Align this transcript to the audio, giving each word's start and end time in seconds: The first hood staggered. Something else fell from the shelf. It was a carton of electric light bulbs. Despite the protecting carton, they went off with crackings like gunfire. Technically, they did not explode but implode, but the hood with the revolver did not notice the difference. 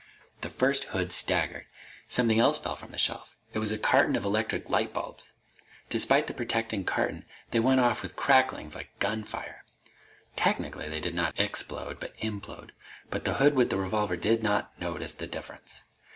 The 0.41 0.49
first 0.49 0.85
hood 0.97 1.11
staggered. 1.11 1.67
Something 2.07 2.39
else 2.39 2.57
fell 2.57 2.75
from 2.75 2.89
the 2.89 2.97
shelf. 2.97 3.35
It 3.53 3.59
was 3.59 3.71
a 3.71 3.77
carton 3.77 4.15
of 4.15 4.25
electric 4.25 4.67
light 4.67 4.95
bulbs. 4.95 5.33
Despite 5.89 6.25
the 6.25 6.33
protecting 6.33 6.83
carton, 6.85 7.23
they 7.51 7.59
went 7.59 7.81
off 7.81 8.01
with 8.01 8.15
crackings 8.15 8.73
like 8.73 8.97
gunfire. 8.97 9.63
Technically, 10.35 10.89
they 10.89 11.01
did 11.01 11.13
not 11.13 11.39
explode 11.39 11.99
but 11.99 12.17
implode, 12.17 12.71
but 13.11 13.25
the 13.25 13.35
hood 13.35 13.53
with 13.53 13.69
the 13.69 13.77
revolver 13.77 14.17
did 14.17 14.41
not 14.41 14.71
notice 14.81 15.13
the 15.13 15.27
difference. 15.27 15.83